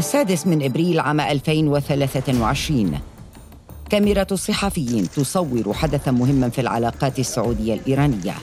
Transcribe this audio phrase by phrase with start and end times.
[0.00, 2.98] السادس من إبريل عام 2023
[3.90, 8.34] كاميرا الصحفيين تصور حدثا مهما في العلاقات السعودية الإيرانية.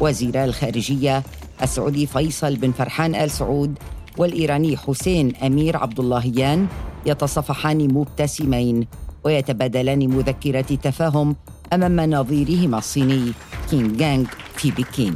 [0.00, 1.22] وزير الخارجية
[1.62, 3.78] السعودي فيصل بن فرحان آل سعود
[4.18, 6.66] والإيراني حسين أمير عبد اللهيان
[7.06, 8.86] يتصفحان مبتسمين
[9.24, 11.36] ويتبادلان مذكرات تفاهم
[11.72, 13.32] أمام نظيرهما الصيني
[13.70, 15.14] كينغ جانغ في بكين.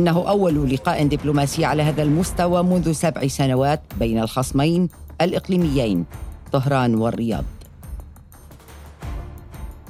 [0.00, 4.88] إنه أول لقاء دبلوماسي على هذا المستوى منذ سبع سنوات بين الخصمين
[5.20, 6.04] الإقليميين
[6.52, 7.44] طهران والرياض.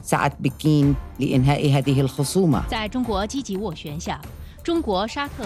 [0.03, 2.63] سعت بكين لإنهاء هذه الخصومة.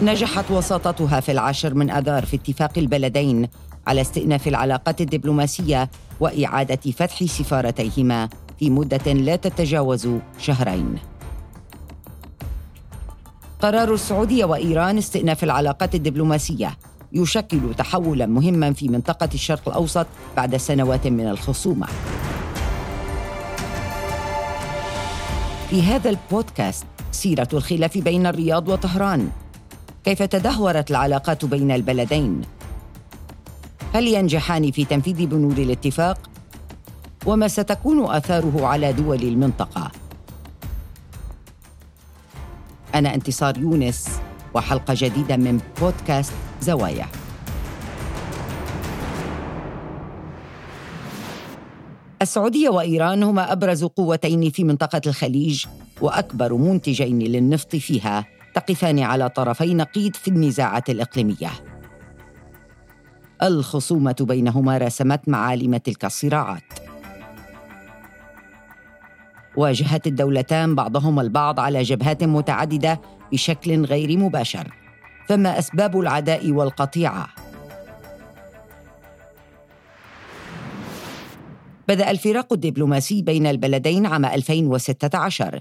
[0.02, 3.48] نجحت وساطتها في العاشر من أذار في اتفاق البلدين
[3.86, 5.90] على استئناف العلاقات الدبلوماسية
[6.20, 8.28] وإعادة فتح سفارتيهما
[8.58, 11.13] في مدة لا تتجاوز شهرين.
[13.64, 16.76] قرار السعودية وإيران استئناف العلاقات الدبلوماسية
[17.12, 20.06] يشكل تحولا مهما في منطقة الشرق الأوسط
[20.36, 21.86] بعد سنوات من الخصومة.
[25.70, 29.28] في هذا البودكاست سيرة الخلاف بين الرياض وطهران.
[30.04, 32.40] كيف تدهورت العلاقات بين البلدين؟
[33.94, 36.18] هل ينجحان في تنفيذ بنود الاتفاق؟
[37.26, 40.03] وما ستكون آثاره على دول المنطقة؟
[42.94, 44.20] أنا انتصار يونس
[44.54, 47.06] وحلقة جديدة من بودكاست زوايا.
[52.22, 55.64] السعودية وإيران هما أبرز قوتين في منطقة الخليج
[56.00, 61.50] وأكبر منتجين للنفط فيها تقفان على طرفي نقيض في النزاعات الإقليمية.
[63.42, 66.83] الخصومة بينهما رسمت معالم تلك الصراعات.
[69.56, 73.00] واجهت الدولتان بعضهما البعض على جبهات متعددة
[73.32, 74.74] بشكل غير مباشر
[75.28, 77.28] فما أسباب العداء والقطيعة.
[81.88, 85.60] بدأ الفراق الدبلوماسي بين البلدين عام 2016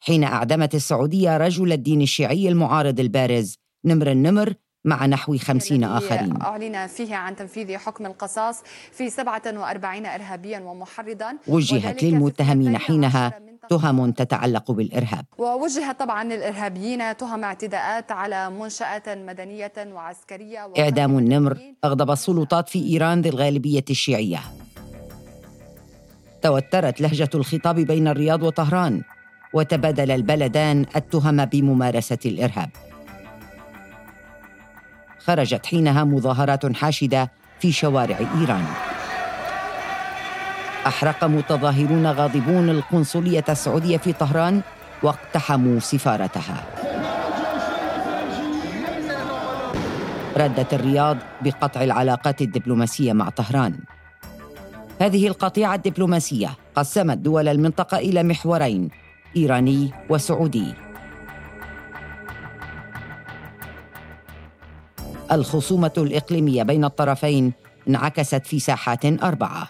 [0.00, 4.54] حين أعدمت السعودية رجل الدين الشيعي المعارض البارز نمر النمر
[4.84, 6.42] مع نحو خمسين آخرين.
[6.42, 11.36] أعلن فيه عن تنفيذ حكم القصاص في 47 إرهابيا ومحرضا.
[11.48, 13.32] وجهت للمتهمين حينها
[13.70, 15.24] تهم تتعلق بالإرهاب.
[15.38, 23.20] ووجهت طبعا للإرهابيين تهم اعتداءات على منشآت مدنية وعسكرية إعدام النمر أغضب السلطات في إيران
[23.20, 24.40] ذي الغالبية الشيعية.
[26.42, 29.02] توترت لهجة الخطاب بين الرياض وطهران
[29.54, 32.70] وتبادل البلدان التهم بممارسة الإرهاب.
[35.26, 38.64] خرجت حينها مظاهرات حاشدة في شوارع إيران.
[40.86, 44.60] أحرق متظاهرون غاضبون القنصلية السعودية في طهران
[45.02, 46.64] واقتحموا سفارتها.
[50.36, 53.78] ردت الرياض بقطع العلاقات الدبلوماسية مع طهران.
[55.00, 58.88] هذه القطيعة الدبلوماسية قسمت دول المنطقة إلى محورين
[59.36, 60.74] إيراني وسعودي.
[65.32, 67.52] الخصومة الإقليمية بين الطرفين
[67.88, 69.68] انعكست في ساحات أربعة.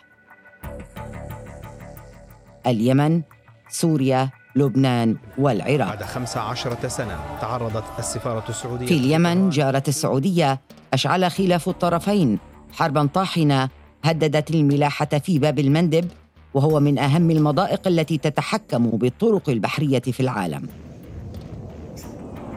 [2.66, 3.22] اليمن،
[3.68, 5.88] سوريا، لبنان والعراق.
[5.88, 10.60] بعد 15 سنة تعرضت السفارة السعودية في اليمن جارت السعودية
[10.92, 12.38] أشعل خلاف الطرفين.
[12.72, 13.68] حربا طاحنة
[14.04, 16.08] هددت الملاحة في باب المندب
[16.54, 20.68] وهو من أهم المضائق التي تتحكم بالطرق البحرية في العالم.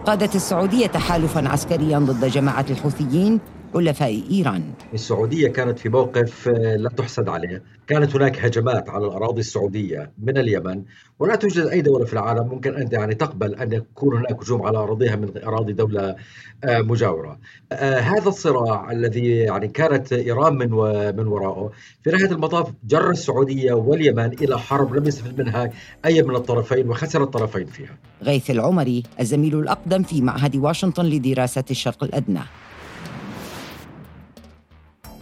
[0.05, 3.39] قادت السعودية تحالفا عسكريا ضد جماعة الحوثيين
[3.73, 4.63] حلفاء إيران.
[4.93, 7.63] السعودية كانت في موقف آه، لا تحسد عليه.
[7.87, 10.83] كانت هناك هجمات على الأراضي السعودية من اليمن
[11.19, 14.77] ولا توجد أي دولة في العالم ممكن أن يعني تقبل أن يكون هناك هجوم على
[14.77, 16.15] أراضيها من أراضي دولة
[16.63, 17.39] آه، مجاورة.
[17.71, 20.69] آه، هذا الصراع الذي يعني كانت إيران من
[21.17, 21.71] من وراءه
[22.03, 25.71] في نهاية المطاف جر السعودية واليمن إلى حرب لم يستفد منها
[26.05, 27.97] أي من الطرفين وخسر الطرفين فيها.
[28.23, 32.39] غيث العمري الزميل الأقدم في معهد واشنطن لدراسة الشرق الأدنى.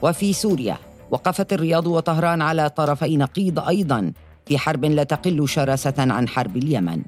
[0.02, 0.78] وفي سوريا
[1.12, 4.14] وقفت الرياض وطهران على طرفي نقيض أيضا
[4.46, 7.02] في حرب لا تقل شراسة عن حرب اليمن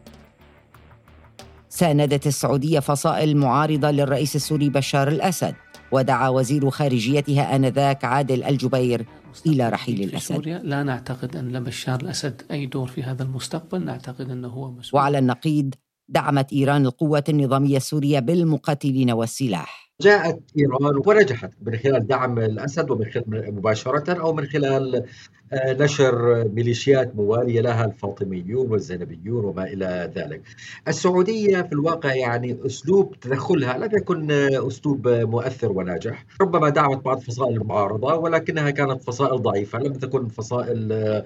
[1.70, 5.56] ساندت السعودية فصائل معارضة للرئيس السوري بشار الأسد
[5.92, 9.06] ودعا وزير خارجيتها آنذاك عادل الجبير
[9.46, 10.36] إلى رحيل الأسد.
[10.36, 15.02] سوريا لا نعتقد أن لبشار الأسد أي دور في هذا المستقبل، نعتقد أنه هو مسؤول.
[15.02, 15.74] وعلى النقيض
[16.10, 19.83] دعمت إيران القوات النظامية السورية بالمقاتلين والسلاح.
[20.02, 25.06] جاءت إيران ونجحت من خلال دعم الأسد ومن خلال مباشرة أو من خلال
[25.54, 30.42] آه، نشر ميليشيات موالية لها الفاطميون والزينبيون وما إلى ذلك.
[30.88, 37.54] السعودية في الواقع يعني أسلوب تدخلها لم يكن أسلوب مؤثر وناجح، ربما دعمت بعض فصائل
[37.56, 41.24] المعارضة ولكنها كانت فصائل ضعيفة، لم تكن فصائل آه،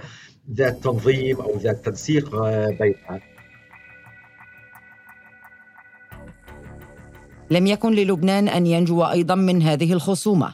[0.52, 3.37] ذات تنظيم أو ذات تنسيق آه، بينها.
[7.52, 10.54] لم يكن للبنان أن ينجو أيضا من هذه الخصومة.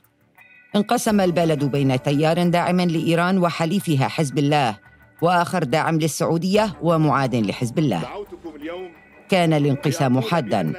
[0.75, 4.77] انقسم البلد بين تيار داعم لإيران وحليفها حزب الله
[5.21, 8.01] وآخر داعم للسعودية ومعاد لحزب الله.
[9.29, 10.73] كان الانقسام حادا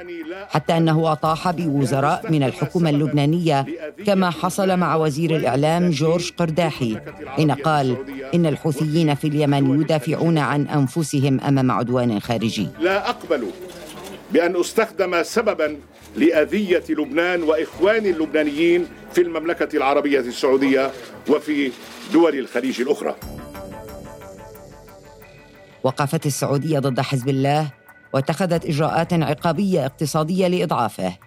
[0.49, 3.65] حتى أنه أطاح بوزراء من الحكومة اللبنانية
[4.05, 6.97] كما حصل مع وزير الإعلام جورج قرداحي
[7.27, 7.97] حين قال
[8.35, 12.67] إن الحوثيين في اليمن يدافعون عن أنفسهم أمام عدوان خارجي.
[12.79, 13.47] لا أقبل
[14.31, 15.77] بأن أستخدم سببا
[16.17, 20.91] لأذية لبنان وإخوان اللبنانيين في المملكة العربية السعودية
[21.29, 21.71] وفي
[22.13, 23.15] دول الخليج الأخرى.
[25.83, 27.71] وقفت السعودية ضد حزب الله
[28.13, 31.17] واتخذت إجراءات عقابية اقتصادية لإضعافه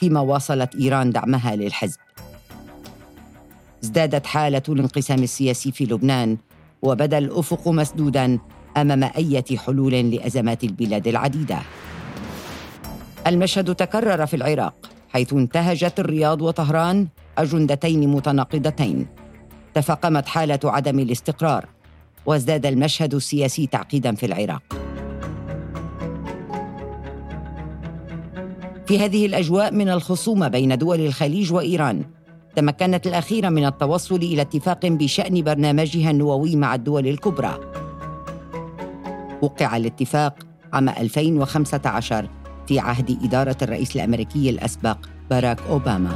[0.00, 1.98] فيما واصلت إيران دعمها للحزب.
[3.84, 6.36] ازدادت حالة الانقسام السياسي في لبنان
[6.82, 8.38] وبدأ الأفق مسدودا
[8.76, 11.58] أمام أية حلول لأزمات البلاد العديدة.
[13.26, 14.74] المشهد تكرر في العراق
[15.08, 19.06] حيث انتهجت الرياض وطهران أجندتين متناقضتين.
[19.74, 21.66] تفاقمت حالة عدم الاستقرار
[22.26, 24.62] وازداد المشهد السياسي تعقيدا في العراق.
[28.86, 32.04] في هذه الأجواء من الخصومة بين دول الخليج وإيران
[32.56, 37.60] تمكنت الأخيرة من التوصل إلى اتفاق بشأن برنامجها النووي مع الدول الكبرى.
[39.42, 40.34] وقع الاتفاق
[40.72, 42.28] عام 2015
[42.66, 44.96] في عهد إدارة الرئيس الأمريكي الأسبق
[45.30, 46.12] باراك أوباما.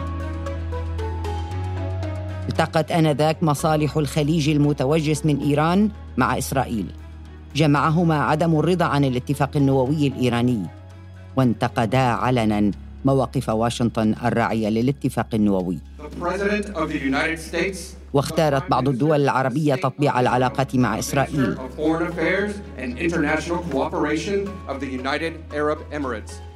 [2.49, 6.87] التقت آنذاك مصالح الخليج المتوجس من إيران مع إسرائيل.
[7.57, 10.63] جمعهما عدم الرضا عن الاتفاق النووي الإيراني.
[11.37, 12.71] وانتقدا علنا
[13.05, 15.79] مواقف واشنطن الراعية للاتفاق النووي.
[18.13, 21.57] واختارت بعض الدول العربية تطبيع العلاقات مع إسرائيل.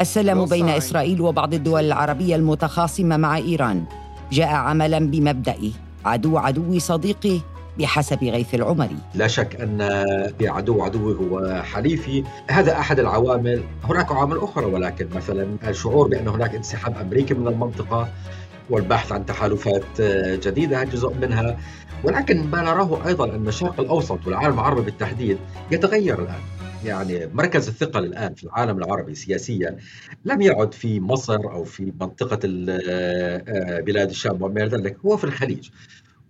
[0.00, 3.84] السلام بين إسرائيل وبعض الدول العربية المتخاصمة مع إيران.
[4.32, 5.56] جاء عملا بمبدأ
[6.04, 7.40] عدو عدوي صديقي
[7.78, 8.96] بحسب غيث العمري.
[9.14, 9.82] لا شك أن
[10.42, 12.24] عدو عدوي هو حليفي.
[12.50, 13.62] هذا أحد العوامل.
[13.84, 18.08] هناك عوامل أخرى ولكن مثلا الشعور بأن هناك انسحاب أمريكي من المنطقة
[18.70, 20.00] والبحث عن تحالفات
[20.46, 21.58] جديدة جزء منها.
[22.04, 25.38] ولكن ما نراه أيضا أن الشرق الأوسط والعالم العربي بالتحديد
[25.70, 26.40] يتغير الآن.
[26.84, 29.76] يعني مركز الثقل الآن في العالم العربي سياسيا
[30.24, 32.38] لم يعد في مصر أو في منطقة
[33.80, 34.96] بلاد الشام وما ذلك.
[35.06, 35.70] هو في الخليج.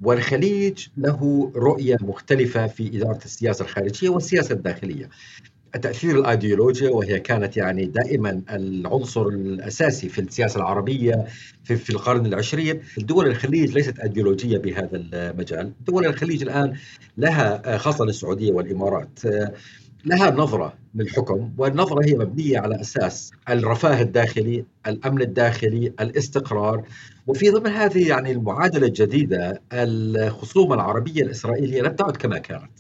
[0.02, 5.08] والخليج له رؤية مختلفة في إدارة السياسة الخارجية والسياسة الداخلية.
[5.72, 11.24] تأثير الأيديولوجيا وهي كانت يعني دائما العنصر الأساسي في السياسة العربية
[11.64, 12.80] في, في القرن العشرين.
[12.98, 15.72] دول الخليج ليست أيديولوجية بهذا المجال.
[15.86, 16.76] دول الخليج الآن
[17.18, 19.18] لها خاصة السعودية والإمارات
[20.04, 26.84] لها نظرة للحكم والنظرة هي مبنية على أساس الرفاه الداخلي الأمن الداخلي الاستقرار.
[27.26, 32.70] وفي ضمن هذه يعني المعادلة الجديدة الخصومة العربية الإسرائيلية لم تعد كما كانت.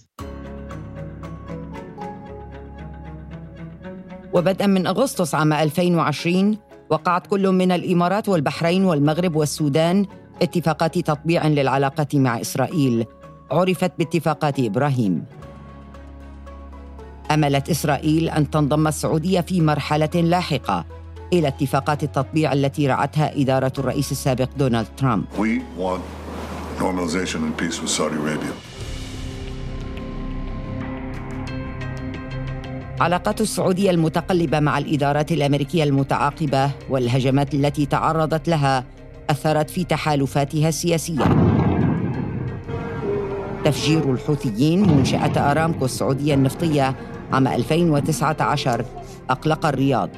[4.32, 6.58] وبدءا من أغسطس عام 2020
[6.90, 10.06] وقعت كل من الإمارات والبحرين والمغرب والسودان
[10.42, 13.06] اتفاقات تطبيع للعلاقة مع إسرائيل.
[13.50, 15.24] عرفت باتفاقات إبراهيم.
[17.30, 20.84] أملت إسرائيل أن تنضم السعودية في مرحلة لاحقة
[21.32, 25.24] إلى اتفاقات التطبيع التي رعتها إدارة الرئيس السابق دونالد ترامب.
[25.38, 26.02] We want
[26.78, 28.71] normalization and peace with Saudi Arabia.
[33.02, 38.84] علاقات السعودية المتقلبة مع الإدارات الأمريكية المتعاقبة والهجمات التي تعرضت لها
[39.30, 41.24] أثرت في تحالفاتها السياسية.
[43.64, 46.94] تفجير الحوثيين منشأة أرامكو السعودية النفطية
[47.32, 48.84] عام 2019
[49.30, 50.10] أقلق الرياض.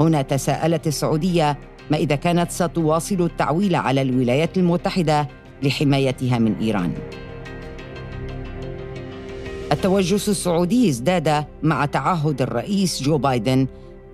[0.00, 1.58] هنا تساءلت السعودية
[1.90, 5.28] ما إذا كانت ستواصل التعويل على الولايات المتحدة
[5.62, 6.92] لحمايتها من إيران.
[9.72, 13.66] التوجس السعودي ازداد مع تعهد الرئيس جو بايدن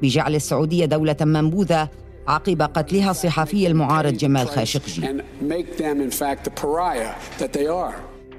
[0.02, 1.88] بجعل السعودية دولة منبوذة
[2.28, 5.22] عقب قتلها الصحفي المعارض جمال خاشقجي.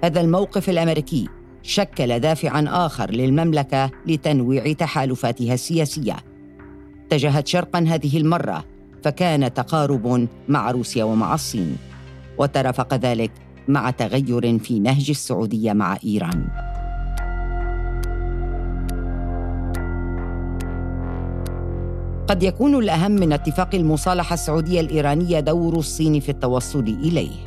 [0.04, 1.28] هذا الموقف الأمريكي
[1.64, 6.16] شكل دافعا آخر للمملكة لتنويع تحالفاتها السياسية.
[7.06, 8.64] اتجهت شرقا هذه المرة
[9.04, 11.78] فكان تقارب مع روسيا ومع الصين.
[12.38, 13.32] وترافق ذلك
[13.68, 16.67] مع تغير في نهج السعودية مع إيران.
[22.28, 27.46] قد يكون الأهم من اتفاق المصالحة السعودية الإيرانية دور الصين في التوصل إليه.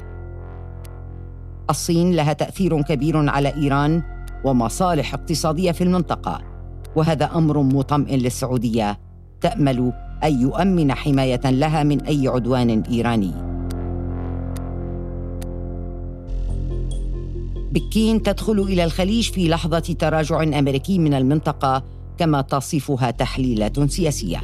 [1.71, 4.03] الصين لها تأثير كبير على إيران
[4.45, 6.41] ومصالح اقتصادية في المنطقة
[6.97, 8.99] وهذا أمر مطمئن للسعودية
[9.41, 9.93] تأمل
[10.25, 13.33] أن يؤمن حماية لها من أي عدوان إيراني.
[17.73, 21.83] بكين تدخل إلى الخليج في لحظة تراجع أمريكي من المنطقة
[22.21, 24.41] كما تصفها تحليلات سياسية.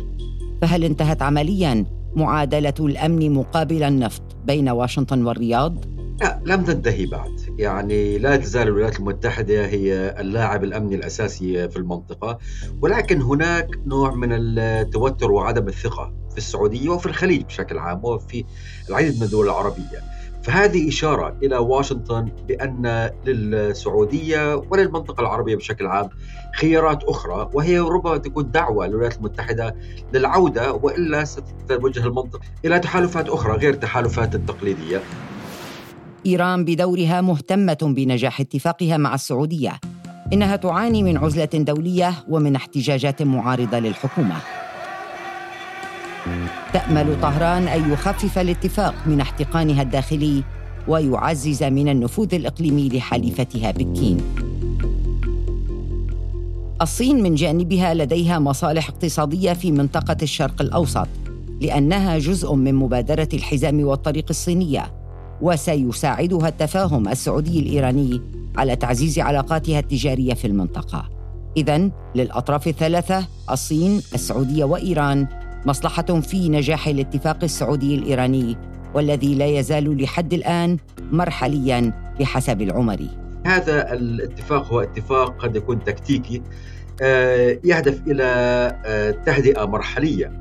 [0.62, 5.84] فهل انتهت عمليا معادلة الأمن مقابل النفط بين واشنطن والرياض؟
[6.20, 7.40] لا لم تنتهي بعد.
[7.58, 12.38] يعني لا تزال الولايات المتحدة هي اللاعب الأمني الأساسي في المنطقة
[12.82, 18.44] ولكن هناك نوع من التوتر وعدم الثقة في السعودية وفي الخليج بشكل عام وفي
[18.88, 20.15] العديد من الدول العربية.
[20.46, 26.08] فهذه إشارة إلى واشنطن بأن للسعودية وللمنطقة العربية بشكل عام
[26.56, 29.76] خيارات أخرى وهي ربما تكون دعوة للولايات المتحدة
[30.12, 35.00] للعودة وإلا ستتوجه المنطقة إلى تحالفات أخرى غير التحالفات التقليدية.
[36.26, 39.72] إيران بدورها مهتمة بنجاح اتفاقها مع السعودية
[40.32, 44.36] إنها تعاني من عزلة دولية ومن احتجاجات معارضة للحكومة.
[46.72, 50.42] تأمل طهران أن يخفف الاتفاق من احتقانها الداخلي
[50.88, 54.20] ويعزز من النفوذ الإقليمي لحليفتها بكين.
[56.82, 61.08] الصين من جانبها لديها مصالح اقتصادية في منطقة الشرق الأوسط
[61.60, 64.92] لأنها جزء من مبادرة الحزام والطريق الصينية
[65.42, 68.20] وسيساعدها التفاهم السعودي الإيراني
[68.56, 71.08] على تعزيز علاقاتها التجارية في المنطقة.
[71.56, 75.26] اذا للأطراف الثلاثة الصين السعودية وإيران
[75.66, 78.56] مصلحة في نجاح الاتفاق السعودي الإيراني
[78.94, 80.76] والذي لا يزال لحد الآن
[81.12, 83.08] مرحليا بحسب العمري
[83.46, 86.42] هذا الاتفاق هو اتفاق قد يكون تكتيكي
[87.02, 88.24] آه، يهدف إلى
[88.86, 90.38] آه، تهدئة مرحلية.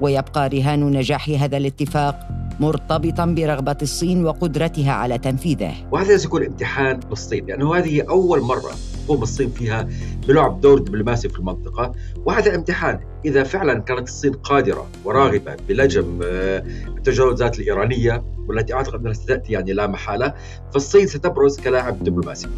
[0.00, 2.28] ويبقى رهان نجاح هذا الاتفاق
[2.60, 5.72] مرتبطا برغبة الصين وقدرتها على تنفيذه.
[5.92, 8.70] وهذا سيكون امتحان للصين لأنه هذه أول مرة
[9.04, 9.88] تقوم الصين فيها
[10.28, 11.92] بلعب دور دبلوماسي في المنطقة
[12.24, 16.64] وهذا امتحان إذا فعلا كانت الصين قادرة وراغبة بلجم آه،
[16.96, 20.34] التجاوزات الإيرانية والتي أعتقد أنها ستأتي يعني لا محالة
[20.72, 22.48] فالصين ستبرز كلاعب دبلوماسي.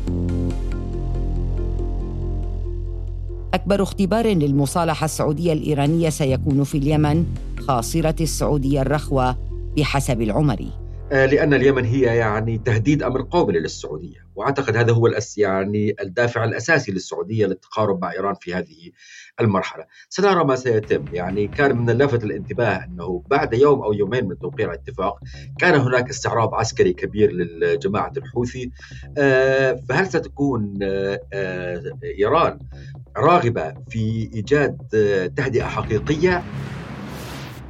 [3.55, 7.27] أكبر اختبار للمصالحة السعودية الإيرانية سيكون في اليمن
[7.69, 9.37] خاصرة السعودية الرخوة
[9.77, 10.86] بحسب العمري.
[11.11, 14.27] لأن اليمن هي يعني تهديد أمر قومي للسعودية.
[14.35, 18.91] وأعتقد هذا هو الأس يعني الدافع الأساسي للسعودية للتقارب مع إيران في هذه
[19.41, 19.85] المرحلة.
[20.09, 21.09] سنرى ما سيتم.
[21.13, 25.19] يعني كان من لفت الانتباه أنه بعد يوم أو يومين من توقيع الاتفاق
[25.59, 28.71] كان هناك استعراض عسكري كبير للجماعة الحوثي.
[29.19, 31.83] آه، فهل ستكون آه،
[32.19, 32.59] إيران
[33.17, 34.79] راغبة في إيجاد
[35.37, 36.43] تهدئة حقيقية؟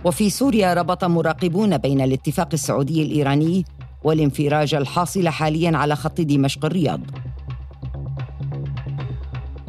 [0.06, 3.64] وفي سوريا ربط مراقبون بين الاتفاق السعودي الإيراني
[4.04, 7.00] والانفراج الحاصل حاليا على خط دمشق الرياض.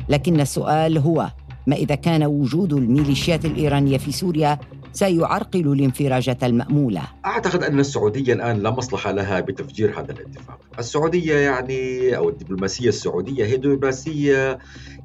[0.09, 1.29] لكن السؤال هو
[1.67, 4.59] ما إذا كان وجود الميليشيات الإيرانية في سوريا
[4.93, 10.59] سيعرقل الانفراجة المأمولة؟ أعتقد أن السعودية الآن لا مصلحة لها بتفجير هذا الاتفاق.
[10.79, 14.59] السعودية يعني أو الدبلوماسية السعودية هي دبلوماسية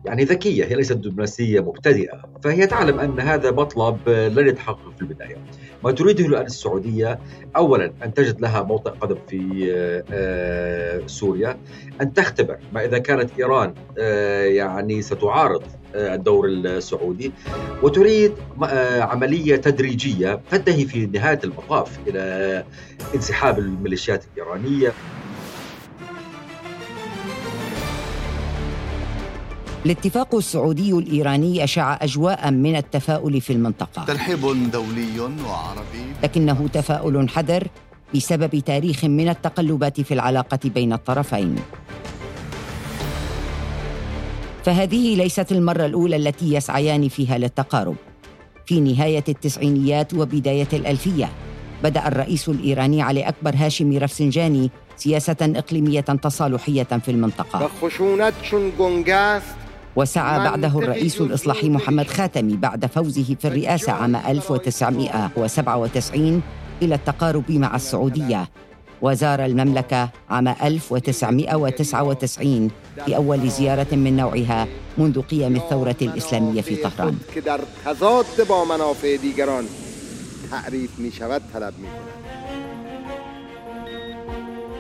[0.05, 5.37] يعني ذكية هي ليست دبلوماسية مبتدئة فهي تعلم أن هذا مطلب لن يتحقق في البداية.
[5.85, 7.19] ما تريده الآن السعودية
[7.57, 9.73] أولا أن تجد لها موطئ قدم في
[10.13, 11.59] آه، سوريا
[12.01, 15.63] أن تختبر ما إذا كانت إيران آه، يعني ستعارض
[15.95, 17.33] آه، الدور السعودي
[17.83, 18.33] وتريد
[19.01, 22.65] عملية تدريجية تنتهي في نهاية المطاف إلى
[23.15, 24.93] انسحاب الميليشيات الإيرانية.
[29.87, 34.05] الاتفاق السعودي الإيراني أشع أجواء من التفاؤل في المنطقة.
[34.05, 36.05] ترحيب دولي وعربي.
[36.23, 37.69] لكنه تفاؤل حذر
[38.15, 41.57] بسبب تاريخ من التقلبات في العلاقة بين الطرفين.
[44.65, 47.97] فهذه ليست المرة الأولى التي يسعيان فيها للتقارب.
[48.67, 51.29] في نهاية التسعينيات وبداية الألفية
[51.83, 57.71] بدأ الرئيس الإيراني علي أكبر هاشمي رفسنجاني سياسة إقليمية تصالحية في المنطقة.
[59.97, 66.43] وسعى بعده الرئيس الإصلاحي محمد خاتمي بعد فوزه في الرئاسة عام 1997
[66.83, 68.49] إلى التقارب مع السعودية.
[69.03, 72.71] وزار المملكة عام 1999
[73.07, 74.67] في أول زيارة من نوعها
[74.99, 77.19] منذ قيام الثورة الإسلامية في طهران.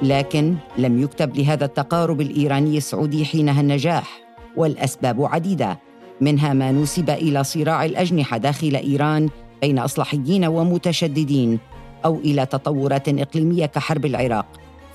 [0.02, 4.21] لكن لم يكتب لهذا التقارب الإيراني السعودي حينها النجاح.
[4.56, 5.78] والأسباب عديدة
[6.20, 9.28] منها ما نسب إلى صراع الأجنحة داخل إيران
[9.62, 11.58] بين اصلاحيين ومتشددين
[12.04, 14.46] أو إلى تطورات إقليمية كحرب العراق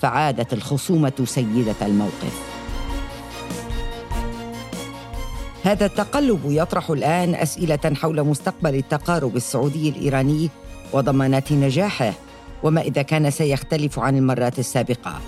[0.02, 2.58] فعادت الخصومة سيدة الموقف.
[5.64, 10.50] هذا التقلب يطرح الآن أسئلة حول مستقبل التقارب السعودي الإيراني
[10.94, 12.14] وضمانات نجاحه
[12.64, 15.22] وما إذا كان سيختلف عن المرات السابقة.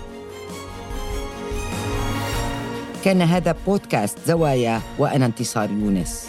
[3.04, 6.28] كان هذا بودكاست زوايا وأنا انتصار يونس.